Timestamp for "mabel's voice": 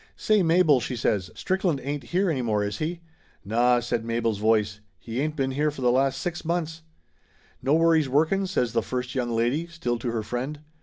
4.03-4.79